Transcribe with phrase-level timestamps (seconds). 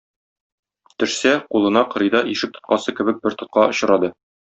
[1.03, 4.15] Төшсә, кулына кырыйда ишек тоткасы кебек бер тотка очрады.